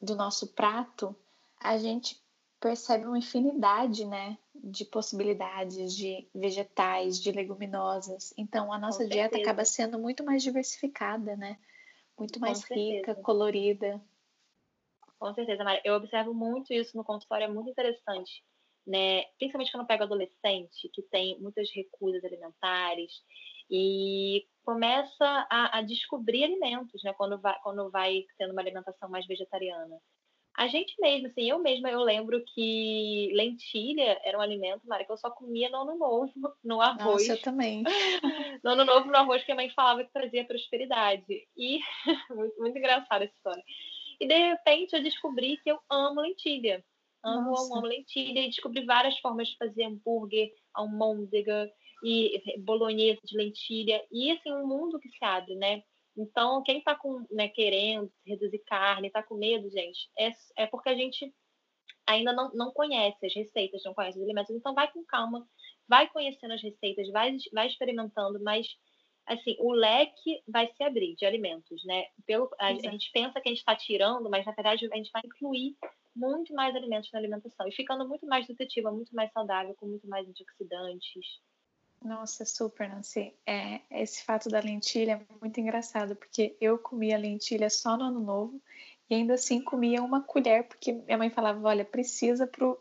[0.00, 1.14] do nosso prato,
[1.60, 2.20] a gente
[2.60, 8.32] percebe uma infinidade, né, de possibilidades de vegetais, de leguminosas.
[8.36, 11.58] Então, a nossa dieta acaba sendo muito mais diversificada, né?
[12.18, 14.00] muito mais rica, colorida.
[15.18, 15.82] Com certeza, Maria.
[15.84, 18.44] Eu observo muito isso no consultório, é muito interessante.
[18.86, 19.24] Né?
[19.38, 23.12] Principalmente quando eu pego adolescente, que tem muitas recusas alimentares
[23.70, 27.14] e começa a, a descobrir alimentos, né?
[27.14, 29.98] Quando vai, quando vai tendo uma alimentação mais vegetariana.
[30.56, 35.10] A gente mesmo, assim, eu mesma, eu lembro que lentilha era um alimento, Mara, que
[35.10, 37.26] eu só comia no ano novo, no arroz.
[37.26, 37.82] Nossa, eu também.
[38.62, 41.48] no ano novo, no arroz que a mãe falava que trazia prosperidade.
[41.56, 41.80] E,
[42.30, 43.64] muito, muito engraçada essa história.
[44.20, 46.84] E, de repente, eu descobri que eu amo lentilha.
[47.24, 48.40] Amo, amo, amo lentilha.
[48.40, 51.68] E descobri várias formas de fazer hambúrguer, almôndega
[52.04, 54.04] e bolonhesa de lentilha.
[54.12, 55.82] E, assim, um mundo que se abre, né?
[56.16, 56.98] Então, quem está
[57.30, 61.32] né, querendo reduzir carne, está com medo, gente, é, é porque a gente
[62.06, 64.54] ainda não, não conhece as receitas, não conhece os alimentos.
[64.54, 65.46] Então, vai com calma,
[65.88, 68.66] vai conhecendo as receitas, vai, vai experimentando, mas
[69.26, 72.04] assim, o leque vai se abrir de alimentos, né?
[72.26, 75.10] Pelo, a, a gente pensa que a gente está tirando, mas na verdade a gente
[75.10, 75.76] vai incluir
[76.14, 80.06] muito mais alimentos na alimentação e ficando muito mais nutritiva, muito mais saudável, com muito
[80.08, 81.40] mais antioxidantes.
[82.04, 83.32] Nossa, super, Nancy.
[83.46, 88.20] É, esse fato da lentilha é muito engraçado, porque eu comia lentilha só no ano
[88.20, 88.60] novo
[89.08, 92.78] e ainda assim comia uma colher, porque minha mãe falava, olha, precisa pro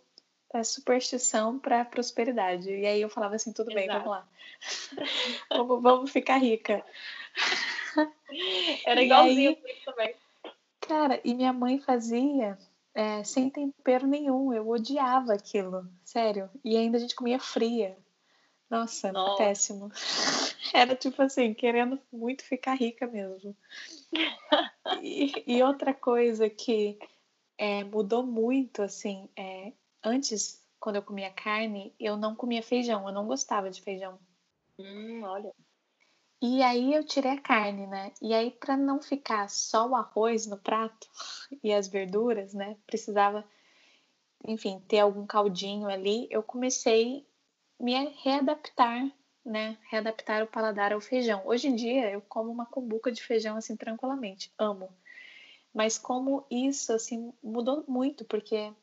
[0.53, 2.69] a é, superstição para prosperidade.
[2.69, 3.87] E aí eu falava assim, tudo Exato.
[3.87, 4.27] bem, vamos lá.
[5.49, 6.85] vamos, vamos ficar rica.
[8.85, 10.15] Era igualzinho aí, também.
[10.81, 12.57] Cara, e minha mãe fazia
[12.93, 14.53] é, sem tempero nenhum.
[14.53, 16.49] Eu odiava aquilo, sério.
[16.63, 17.97] E ainda a gente comia fria.
[18.73, 19.37] Nossa, Nossa.
[19.37, 19.91] péssimo.
[20.73, 23.55] Era tipo assim, querendo muito ficar rica mesmo.
[24.99, 26.97] E, e outra coisa que
[27.55, 33.13] é, mudou muito, assim, é, antes, quando eu comia carne, eu não comia feijão, eu
[33.13, 34.17] não gostava de feijão.
[34.79, 35.53] Hum, olha.
[36.41, 38.11] E aí eu tirei a carne, né?
[38.21, 41.07] E aí, para não ficar só o arroz no prato
[41.63, 42.75] e as verduras, né?
[42.87, 43.45] Precisava,
[44.47, 46.27] enfim, ter algum caldinho ali.
[46.31, 47.23] Eu comecei
[47.83, 49.11] me readaptar,
[49.45, 49.77] né?
[49.89, 51.41] Readaptar o paladar ao feijão.
[51.45, 54.89] Hoje em dia eu como uma cumbuca de feijão assim tranquilamente, amo.
[55.73, 58.73] Mas como isso assim mudou muito, porque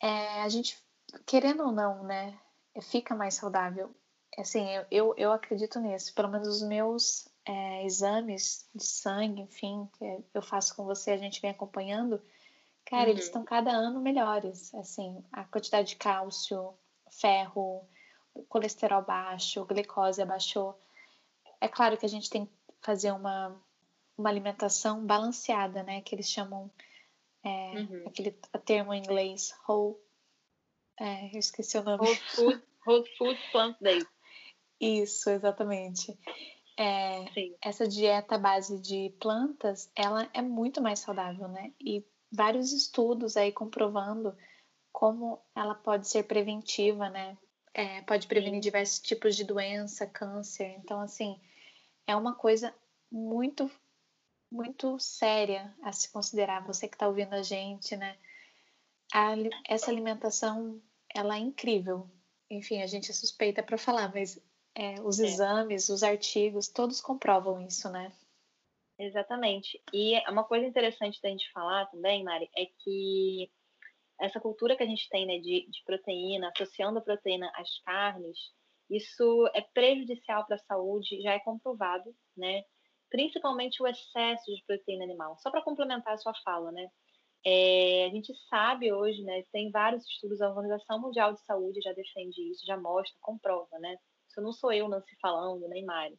[0.00, 0.78] é, a gente,
[1.26, 2.38] querendo ou não, né?
[2.80, 3.92] Fica mais saudável
[4.40, 6.14] assim, eu, eu, eu acredito nisso.
[6.14, 11.16] Pelo menos os meus é, exames de sangue, enfim, que eu faço com você, a
[11.16, 12.20] gente vem acompanhando,
[12.84, 13.10] cara, uhum.
[13.10, 14.74] eles estão cada ano melhores.
[14.74, 16.74] Assim, a quantidade de cálcio,
[17.10, 17.86] ferro,
[18.48, 20.78] colesterol baixo, glicose abaixou.
[21.60, 23.60] É claro que a gente tem que fazer uma,
[24.16, 26.00] uma alimentação balanceada, né?
[26.00, 26.70] Que eles chamam
[27.44, 28.04] é, uhum.
[28.06, 28.32] aquele
[28.64, 29.96] termo em inglês whole.
[30.98, 32.04] É, eu esqueci o nome.
[32.04, 34.08] Whole food, whole food plant based.
[34.80, 36.16] Isso, exatamente.
[36.76, 37.24] É,
[37.60, 41.72] essa dieta base de plantas, ela é muito mais saudável, né?
[41.80, 44.36] E vários estudos aí comprovando
[44.98, 47.38] como ela pode ser preventiva, né?
[47.72, 50.74] É, pode prevenir diversos tipos de doença, câncer.
[50.80, 51.40] Então, assim,
[52.04, 52.74] é uma coisa
[53.08, 53.70] muito,
[54.50, 56.66] muito séria a se considerar.
[56.66, 58.18] Você que está ouvindo a gente, né?
[59.14, 59.34] A,
[59.68, 60.82] essa alimentação,
[61.14, 62.10] ela é incrível.
[62.50, 64.42] Enfim, a gente é suspeita para falar, mas
[64.74, 65.26] é, os é.
[65.26, 68.12] exames, os artigos, todos comprovam isso, né?
[68.98, 69.80] Exatamente.
[69.92, 73.48] E uma coisa interessante da gente falar também, Mari, é que
[74.20, 78.36] essa cultura que a gente tem né, de, de proteína, associando a proteína às carnes,
[78.90, 82.62] isso é prejudicial para a saúde, já é comprovado, né?
[83.10, 85.36] Principalmente o excesso de proteína animal.
[85.38, 86.88] Só para complementar a sua fala, né?
[87.44, 89.42] É, a gente sabe hoje, né?
[89.52, 93.96] Tem vários estudos, a Organização Mundial de Saúde já defende isso, já mostra, comprova, né?
[94.28, 96.18] Isso não sou eu, Nancy, falando, nem Mari.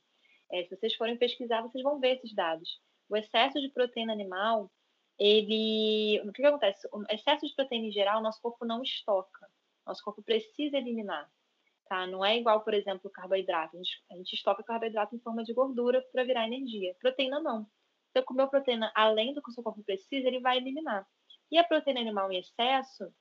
[0.52, 2.80] É, se vocês forem pesquisar, vocês vão ver esses dados.
[3.10, 4.72] O excesso de proteína animal,
[5.20, 6.22] ele.
[6.22, 6.88] O que, que acontece?
[6.92, 9.48] O excesso de proteína em geral, nosso corpo não estoca.
[9.86, 11.30] Nosso corpo precisa eliminar.
[11.88, 12.06] Tá?
[12.08, 13.76] Não é igual, por exemplo, carboidrato.
[13.76, 16.96] A gente, a gente estoca carboidrato em forma de gordura para virar energia.
[17.00, 17.68] Proteína não.
[18.12, 21.06] Você comer proteína além do que o seu corpo precisa, ele vai eliminar.
[21.52, 23.12] E a proteína animal em excesso,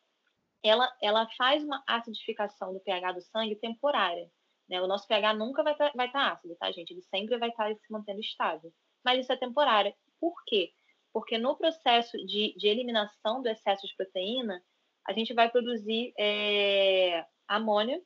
[0.63, 4.31] ela, ela faz uma acidificação do pH do sangue temporária.
[4.69, 4.81] Né?
[4.81, 6.91] O nosso pH nunca vai estar tá, vai tá ácido, tá, gente?
[6.91, 8.73] Ele sempre vai estar tá se mantendo estável.
[9.05, 9.95] Mas isso é temporário.
[10.21, 10.73] Por quê?
[11.13, 14.63] Porque no processo de, de eliminação do excesso de proteína,
[15.07, 18.01] a gente vai produzir é, amônia,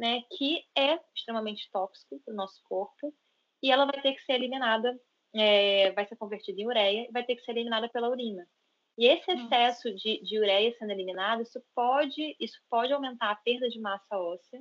[0.00, 3.14] né, que é extremamente tóxico para o nosso corpo,
[3.62, 4.98] e ela vai ter que ser eliminada,
[5.34, 8.46] é, vai ser convertida em ureia e vai ter que ser eliminada pela urina.
[8.96, 13.68] E esse excesso de, de ureia sendo eliminado, isso pode, isso pode aumentar a perda
[13.68, 14.60] de massa óssea,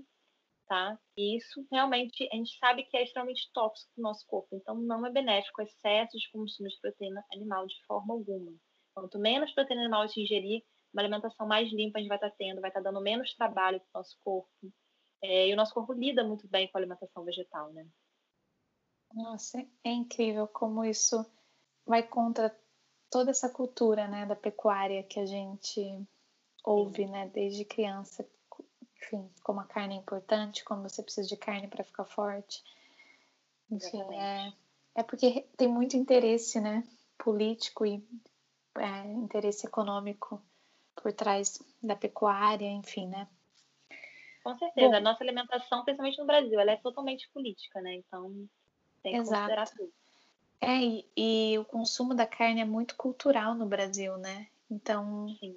[0.67, 0.99] tá?
[1.15, 4.75] E isso realmente a gente sabe que é extremamente tóxico para o nosso corpo, então
[4.75, 8.53] não é benéfico o excesso de consumo de proteína animal de forma alguma.
[8.93, 12.30] Quanto menos proteína animal a gente ingerir, uma alimentação mais limpa a gente vai estar
[12.30, 14.49] tá tendo, vai estar tá dando menos trabalho para o nosso corpo.
[15.23, 17.88] É, e o nosso corpo lida muito bem com a alimentação vegetal, né?
[19.13, 21.25] Nossa, é incrível como isso
[21.86, 22.56] vai contra
[23.10, 25.82] toda essa cultura, né, da pecuária que a gente
[26.63, 28.30] ouve, né, desde criança,
[29.01, 32.63] enfim, como a carne é importante, como você precisa de carne para ficar forte.
[33.71, 34.53] Enfim, é,
[34.95, 36.83] é porque tem muito interesse, né,
[37.17, 38.03] político e
[38.77, 40.41] é, interesse econômico
[40.95, 43.27] por trás da pecuária, enfim, né.
[44.43, 48.47] Com certeza, Bom, a nossa alimentação, principalmente no Brasil, ela é totalmente política, né, então
[49.03, 49.41] tem que exato.
[49.41, 49.93] considerar tudo.
[50.60, 54.47] É, e, e, o consumo da carne é muito cultural no Brasil, né?
[54.71, 55.55] Então, Sim.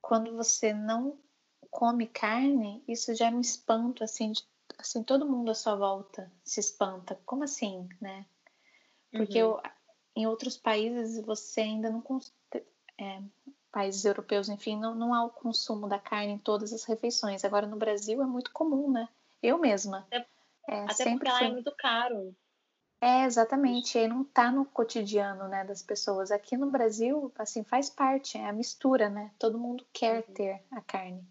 [0.00, 1.18] quando você não
[1.72, 4.44] come carne, isso já é um espanto, assim, de,
[4.78, 7.18] assim, todo mundo à sua volta se espanta.
[7.24, 8.26] Como assim, né?
[9.10, 9.56] Porque uhum.
[9.56, 9.62] eu,
[10.14, 12.04] em outros países você ainda não...
[13.00, 13.22] É,
[13.72, 17.42] países europeus, enfim, não, não há o consumo da carne em todas as refeições.
[17.42, 19.08] Agora, no Brasil é muito comum, né?
[19.42, 20.06] Eu mesma.
[20.08, 20.26] Até,
[20.68, 22.36] é, até sempre porque ela é muito caro.
[23.00, 23.98] É, exatamente.
[23.98, 26.30] E não tá no cotidiano, né, das pessoas.
[26.30, 29.32] Aqui no Brasil, assim, faz parte, é a mistura, né?
[29.38, 30.34] Todo mundo quer uhum.
[30.34, 31.26] ter a carne.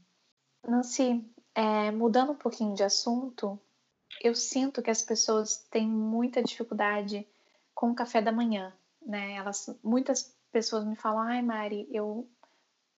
[0.67, 1.24] Nancy,
[1.56, 3.60] é, mudando um pouquinho de assunto,
[4.24, 7.28] eu sinto que as pessoas têm muita dificuldade
[7.74, 9.34] com o café da manhã, né?
[9.34, 12.30] Elas, muitas pessoas me falam, ai Mari, eu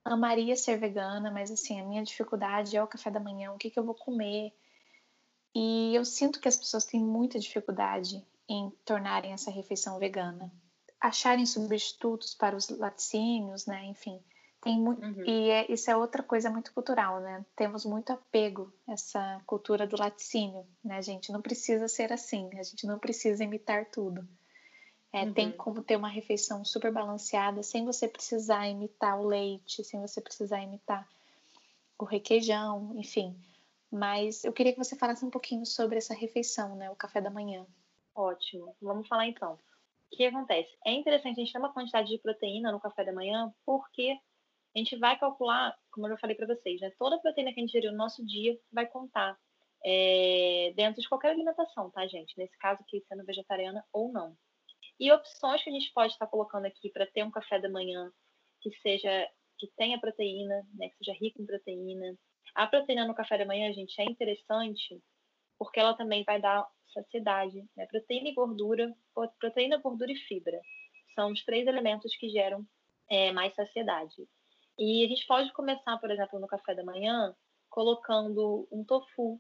[0.04, 3.70] amaria ser vegana, mas assim, a minha dificuldade é o café da manhã, o que,
[3.70, 4.54] que eu vou comer?
[5.56, 10.52] E eu sinto que as pessoas têm muita dificuldade em tornarem essa refeição vegana.
[11.00, 13.86] Acharem substitutos para os laticínios, né?
[13.86, 14.22] Enfim,
[14.64, 15.26] tem muito, uhum.
[15.26, 17.46] e é, isso é outra coisa muito cultural, né?
[17.54, 21.34] Temos muito apego essa cultura do laticínio, né, gente?
[21.34, 24.26] Não precisa ser assim, a gente não precisa imitar tudo.
[25.12, 25.34] É, uhum.
[25.34, 30.22] Tem como ter uma refeição super balanceada sem você precisar imitar o leite, sem você
[30.22, 31.06] precisar imitar
[32.00, 33.36] o requeijão, enfim.
[33.92, 36.90] Mas eu queria que você falasse um pouquinho sobre essa refeição, né?
[36.90, 37.68] O café da manhã.
[38.16, 38.74] Ótimo.
[38.82, 39.54] Vamos falar então.
[39.56, 40.72] O que acontece?
[40.86, 44.18] É interessante a gente ter uma quantidade de proteína no café da manhã, porque
[44.76, 46.92] a gente vai calcular, como eu já falei para vocês, né?
[46.98, 49.38] Toda a proteína que a gente ingeriu no nosso dia vai contar
[49.86, 52.38] é, dentro de qualquer alimentação, tá, gente?
[52.38, 54.36] Nesse caso aqui, sendo vegetariana ou não.
[55.00, 58.12] E opções que a gente pode estar colocando aqui para ter um café da manhã
[58.62, 62.18] que seja que tenha proteína, né, que seja rico em proteína.
[62.56, 65.02] A proteína no café da manhã, gente, é interessante
[65.58, 67.86] porque ela também vai dar saciedade, né?
[67.88, 68.94] Proteína e gordura,
[69.40, 70.60] proteína, gordura e fibra
[71.16, 72.66] são os três elementos que geram
[73.10, 74.28] é, mais saciedade.
[74.78, 77.36] E a gente pode começar, por exemplo, no café da manhã,
[77.70, 79.40] colocando um tofu,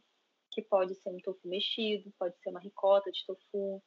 [0.52, 3.82] que pode ser um tofu mexido, pode ser uma ricota de tofu,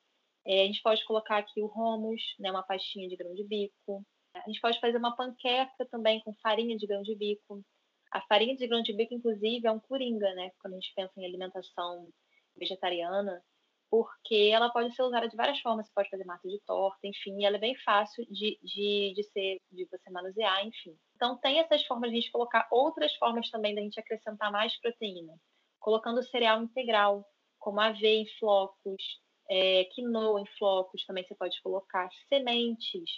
[0.46, 4.06] é, a gente pode colocar aqui o hummus, né, uma pastinha de grão de bico.
[4.32, 7.64] A gente pode fazer uma panqueca também com farinha de grão de bico.
[8.12, 10.50] A farinha de grão de bico, inclusive, é um coringa, né?
[10.60, 12.08] Quando a gente pensa em alimentação
[12.56, 13.42] vegetariana,
[13.90, 15.86] porque ela pode ser usada de várias formas.
[15.86, 19.60] Você pode fazer massa de torta, enfim, ela é bem fácil de, de, de, ser,
[19.70, 20.96] de você manusear, enfim.
[21.14, 24.78] Então, tem essas formas de a gente colocar outras formas também da gente acrescentar mais
[24.80, 25.34] proteína.
[25.78, 27.24] Colocando cereal integral,
[27.58, 29.02] como aveia em flocos,
[29.48, 33.10] é, quinoa em flocos também você pode colocar, sementes.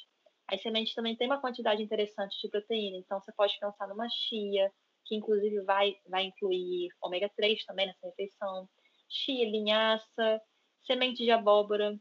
[0.50, 4.70] As sementes também têm uma quantidade interessante de proteína, então você pode pensar numa chia,
[5.04, 8.68] que inclusive vai, vai incluir ômega 3 também nessa refeição,
[9.08, 10.40] chia, linhaça,
[10.88, 11.94] semente de abóbora,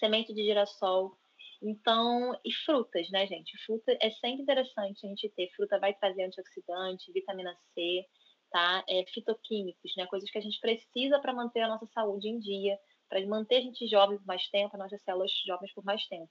[0.00, 1.16] semente de girassol.
[1.62, 3.56] Então, e frutas, né, gente?
[3.64, 5.50] Fruta é sempre interessante a gente ter.
[5.54, 8.04] Fruta vai trazer antioxidante, vitamina C,
[8.50, 8.84] tá?
[8.88, 10.06] É, fitoquímicos, né?
[10.06, 13.60] Coisas que a gente precisa para manter a nossa saúde em dia, para manter a
[13.60, 16.30] gente jovem por mais tempo, nossas células jovens por mais tempo.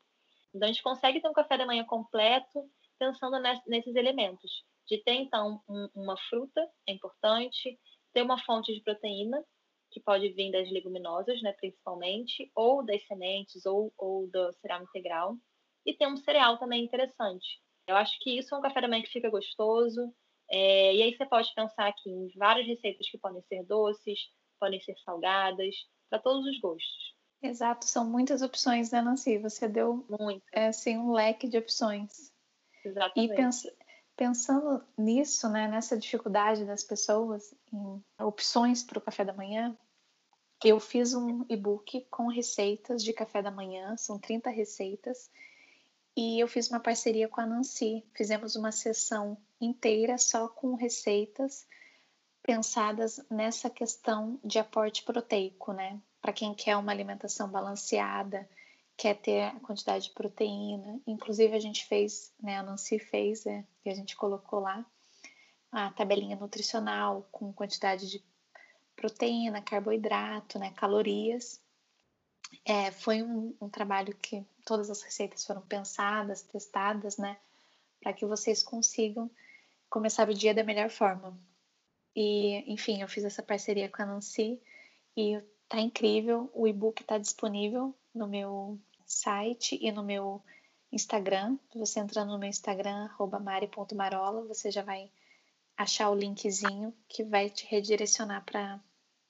[0.54, 2.60] Então, a gente consegue ter um café da manhã completo
[2.98, 4.64] pensando nesses elementos.
[4.88, 7.80] De ter, então, um, uma fruta, é importante,
[8.14, 9.44] ter uma fonte de proteína,
[9.96, 15.38] que pode vir das leguminosas, né, principalmente, ou das sementes, ou, ou do cereal integral,
[15.86, 17.62] e ter um cereal também interessante.
[17.88, 20.14] Eu acho que isso é um café da manhã que fica gostoso,
[20.52, 24.20] é, e aí você pode pensar aqui em várias receitas que podem ser doces,
[24.60, 25.74] podem ser salgadas,
[26.10, 27.16] para todos os gostos.
[27.42, 29.38] Exato, são muitas opções, né, Nancy?
[29.38, 30.44] Você deu Muito.
[30.52, 32.34] É, assim, um leque de opções.
[32.84, 33.32] Exatamente.
[33.32, 33.64] E pens
[34.16, 39.78] pensando nisso, né, nessa dificuldade das pessoas em opções para o café da manhã,
[40.64, 45.30] eu fiz um e-book com receitas de café da manhã, são 30 receitas,
[46.16, 48.04] e eu fiz uma parceria com a Nancy.
[48.14, 51.68] Fizemos uma sessão inteira só com receitas
[52.42, 56.00] pensadas nessa questão de aporte proteico, né?
[56.22, 58.48] Para quem quer uma alimentação balanceada,
[58.96, 61.02] quer ter a quantidade de proteína.
[61.06, 62.60] Inclusive, a gente fez, né?
[62.60, 64.86] A Nancy fez, é, e a gente colocou lá
[65.72, 68.24] a tabelinha nutricional com quantidade de
[68.96, 70.72] proteína, carboidrato, né?
[70.76, 71.62] Calorias.
[72.64, 77.38] É, foi um, um trabalho que todas as receitas foram pensadas, testadas, né?
[78.02, 79.30] Para que vocês consigam
[79.90, 81.38] começar o dia da melhor forma.
[82.16, 84.60] E, enfim, eu fiz essa parceria com a Nancy
[85.18, 86.50] e tá incrível.
[86.54, 90.42] O e-book está disponível no meu site e no meu
[90.92, 91.58] Instagram.
[91.76, 93.10] Você entrando no meu Instagram,
[93.42, 95.12] mari.marola, você já vai
[95.78, 98.82] achar o linkzinho que vai te redirecionar para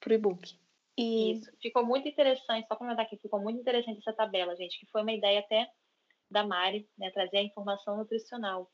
[0.07, 0.57] o e-book.
[0.97, 1.33] E...
[1.33, 5.01] Isso, ficou muito interessante, só mandar aqui, ficou muito interessante essa tabela, gente, que foi
[5.01, 5.69] uma ideia até
[6.29, 8.71] da Mari, né, trazer a informação nutricional,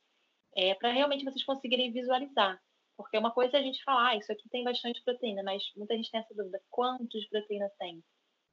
[0.56, 2.62] é, para realmente vocês conseguirem visualizar.
[2.96, 5.96] Porque uma coisa é a gente falar, ah, isso aqui tem bastante proteína, mas muita
[5.96, 8.04] gente tem essa dúvida, quanto de proteína tem?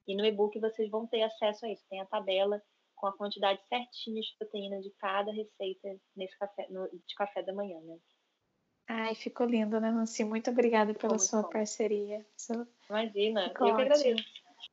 [0.06, 2.62] E no e-book vocês vão ter acesso a isso, tem a tabela
[2.96, 7.52] com a quantidade certinha de proteína de cada receita nesse café, no, de café da
[7.52, 7.98] manhã, né?
[8.88, 10.24] Ai, ficou lindo, né, Nancy?
[10.24, 11.50] Muito obrigada pela muito sua bom.
[11.50, 12.24] parceria.
[12.88, 13.88] Imagina, ficou eu ótimo.
[13.88, 14.28] que agradeço.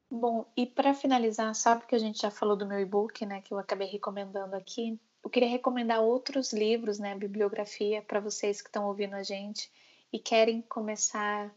[0.09, 3.53] Bom, e para finalizar, só porque a gente já falou do meu e-book, né, que
[3.53, 8.87] eu acabei recomendando aqui, eu queria recomendar outros livros, né, bibliografia, para vocês que estão
[8.87, 9.69] ouvindo a gente
[10.13, 11.53] e querem começar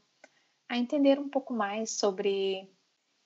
[0.68, 2.68] a entender um pouco mais sobre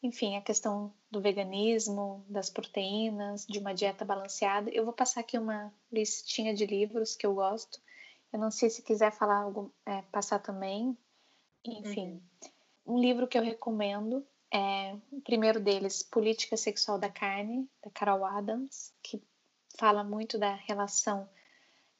[0.02, 4.68] enfim, a questão do veganismo, das proteínas, de uma dieta balanceada.
[4.70, 7.80] Eu vou passar aqui uma listinha de livros que eu gosto.
[8.32, 10.96] Eu não sei se quiser falar algo, é, passar também.
[11.64, 12.20] Enfim,
[12.86, 12.94] uhum.
[12.96, 18.24] um livro que eu recomendo é o primeiro deles, Política Sexual da Carne, da Carol
[18.24, 19.22] Adams, que
[19.78, 21.28] fala muito da relação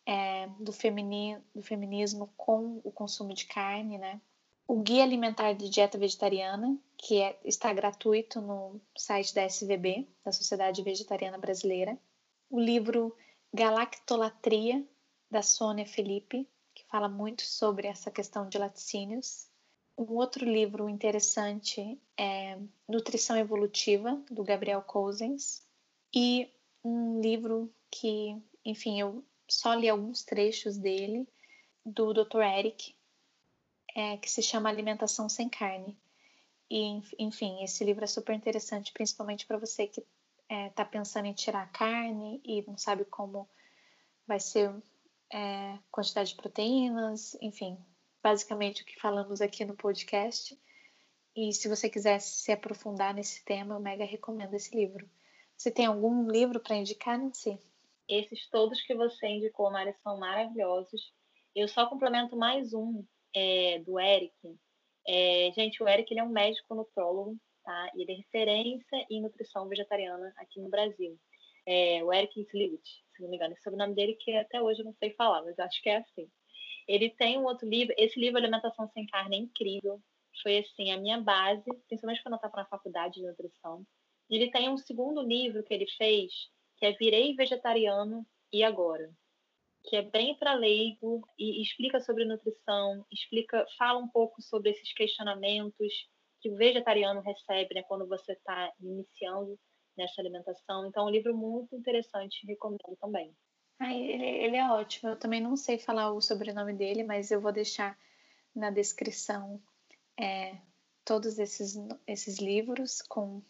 [0.04, 4.20] é, do, femini, do feminismo com o consumo de carne, né?
[4.66, 10.32] o Guia Alimentar de Dieta Vegetariana, que é, está gratuito no site da SVB, da
[10.32, 11.98] Sociedade Vegetariana Brasileira.
[12.48, 13.14] O livro
[13.52, 14.82] Galactolatria,
[15.32, 19.48] da Sônia Felipe, que fala muito sobre essa questão de laticínios.
[19.96, 25.66] Um outro livro interessante é Nutrição Evolutiva, do Gabriel Cousens.
[26.14, 26.52] E
[26.84, 31.26] um livro que, enfim, eu só li alguns trechos dele,
[31.84, 32.42] do Dr.
[32.42, 32.94] Eric,
[33.94, 35.96] é, que se chama Alimentação Sem Carne.
[36.70, 41.24] E, enfim, esse livro é super interessante, principalmente para você que está é, tá pensando
[41.24, 43.48] em tirar carne e não sabe como
[44.26, 44.70] vai ser
[45.32, 47.78] é, quantidade de proteínas, enfim,
[48.22, 50.58] basicamente o que falamos aqui no podcast.
[51.34, 55.08] E se você quiser se aprofundar nesse tema, eu mega recomendo esse livro.
[55.56, 57.58] Você tem algum livro para indicar, Nancy?
[58.08, 61.14] Esses todos que você indicou, Mari, são maravilhosos.
[61.54, 63.04] Eu só complemento mais um
[63.34, 64.34] é, do Eric.
[65.06, 67.90] É, gente, o Eric ele é um médico nutrólogo, tá?
[67.94, 71.18] E ele é referência em nutrição vegetariana aqui no Brasil.
[71.64, 74.80] É, o Eric Slivit, se não me engano, é o sobrenome dele que até hoje
[74.80, 76.28] eu não sei falar, mas acho que é assim.
[76.88, 80.00] Ele tem um outro livro, esse livro Alimentação Sem Carne é incrível.
[80.42, 83.84] Foi assim a minha base, principalmente quando eu estava na faculdade de nutrição.
[84.30, 86.32] Ele tem um segundo livro que ele fez,
[86.78, 89.10] que é Virei Vegetariano e Agora
[89.84, 94.92] que é bem para leigo e explica sobre nutrição, explica, fala um pouco sobre esses
[94.94, 95.92] questionamentos
[96.40, 99.58] que o vegetariano recebe, né, quando você está iniciando
[99.96, 100.86] nessa alimentação.
[100.86, 103.34] Então, é um livro muito interessante, recomendo também.
[103.80, 105.10] Ele, ele é ótimo.
[105.10, 107.98] Eu também não sei falar o sobrenome dele, mas eu vou deixar
[108.54, 109.60] na descrição
[110.18, 110.56] é,
[111.04, 111.74] todos esses,
[112.06, 113.42] esses livros com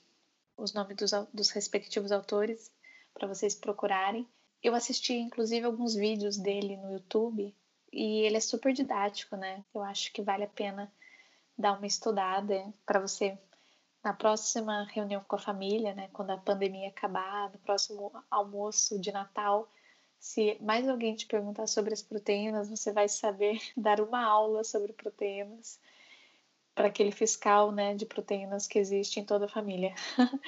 [0.56, 2.72] os nomes dos, dos respectivos autores
[3.12, 4.26] para vocês procurarem.
[4.62, 7.54] Eu assisti, inclusive, alguns vídeos dele no YouTube
[7.92, 9.64] e ele é super didático, né?
[9.74, 10.90] Eu acho que vale a pena
[11.58, 13.38] dar uma estudada para você
[14.02, 16.08] na próxima reunião com a família, né?
[16.12, 19.70] Quando a pandemia acabar, no próximo almoço de Natal,
[20.18, 24.92] se mais alguém te perguntar sobre as proteínas, você vai saber dar uma aula sobre
[24.92, 25.80] proteínas
[26.74, 29.94] para aquele fiscal, né, de proteínas que existe em toda a família.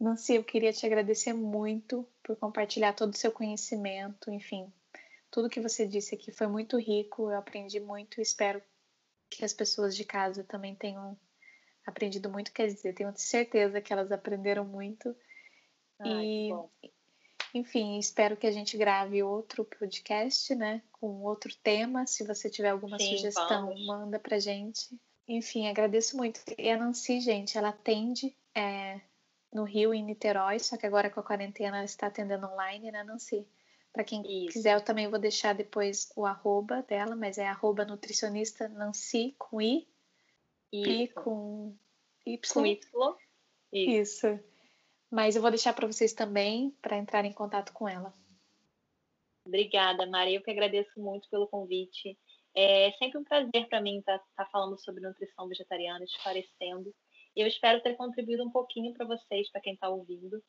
[0.00, 4.72] Nancy, eu queria te agradecer muito por compartilhar todo o seu conhecimento, enfim,
[5.30, 8.62] tudo que você disse aqui foi muito rico, eu aprendi muito, espero
[9.30, 11.16] que as pessoas de casa também tenham
[11.86, 15.14] aprendido muito, quer dizer, tenho certeza que elas aprenderam muito.
[16.00, 16.50] Ai, e,
[17.54, 22.06] enfim, espero que a gente grave outro podcast, né, com outro tema.
[22.06, 23.86] Se você tiver alguma Sim, sugestão, vamos.
[23.86, 24.88] manda pra gente.
[25.28, 26.40] Enfim, agradeço muito.
[26.58, 29.00] E a Nancy, gente, ela atende é,
[29.52, 33.04] no Rio, em Niterói, só que agora com a quarentena ela está atendendo online, né,
[33.04, 33.46] Nancy?
[33.92, 34.54] Para quem Isso.
[34.54, 39.60] quiser, eu também vou deixar depois o arroba dela, mas é arroba nutricionista Nancy com
[39.60, 39.86] I
[40.72, 41.76] e com
[42.26, 42.52] Y.
[42.52, 42.80] Com Y.
[43.72, 43.90] Isso.
[44.26, 44.44] Isso.
[45.10, 48.14] Mas eu vou deixar para vocês também, para entrar em contato com ela.
[49.46, 50.38] Obrigada, Maria.
[50.38, 52.18] Eu que agradeço muito pelo convite.
[52.54, 56.94] É sempre um prazer para mim estar tá, tá falando sobre nutrição vegetariana, esclarecendo.
[57.34, 60.42] Eu espero ter contribuído um pouquinho para vocês, para quem está ouvindo.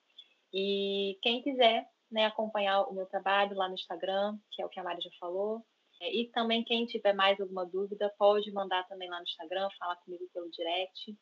[0.53, 4.79] E quem quiser né, acompanhar o meu trabalho lá no Instagram, que é o que
[4.79, 5.65] a Mari já falou.
[6.03, 9.95] É, e também quem tiver mais alguma dúvida, pode mandar também lá no Instagram, falar
[10.03, 11.17] comigo pelo direct.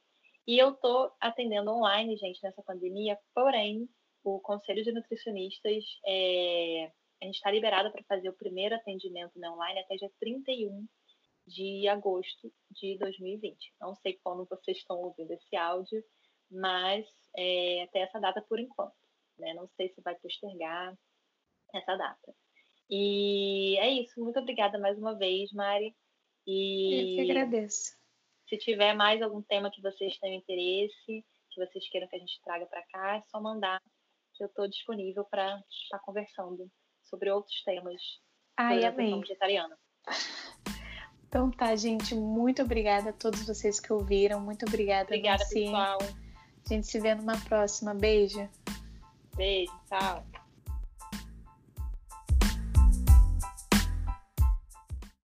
[0.47, 3.87] E eu estou atendendo online, gente, nessa pandemia, porém,
[4.23, 9.47] o Conselho de Nutricionistas, é, a gente está liberada para fazer o primeiro atendimento né,
[9.51, 10.87] online até dia 31
[11.45, 13.73] de agosto de 2020.
[13.79, 16.03] Não sei quando vocês estão ouvindo esse áudio,
[16.49, 17.05] mas
[17.37, 18.95] é, até essa data por enquanto.
[19.37, 19.53] Né?
[19.53, 20.97] Não sei se vai postergar
[21.71, 22.33] essa data.
[22.91, 24.21] E é isso.
[24.21, 25.95] Muito obrigada mais uma vez, Mari.
[26.45, 27.95] E Eu que agradeço.
[28.49, 32.41] Se tiver mais algum tema que vocês tenham interesse, que vocês queiram que a gente
[32.43, 33.81] traga para cá, é só mandar,
[34.33, 36.69] que eu estou disponível para estar tá conversando
[37.03, 38.01] sobre outros temas.
[38.57, 39.17] Ai, amei.
[39.19, 39.77] vegetariana.
[41.31, 44.41] Então tá, gente, muito obrigada a todos vocês que ouviram.
[44.41, 45.61] Muito obrigada, Obrigada, Nancy.
[45.61, 45.97] pessoal.
[46.01, 47.93] A gente se vê numa próxima.
[47.93, 48.49] Beijo.
[49.37, 50.40] Beijo, tchau.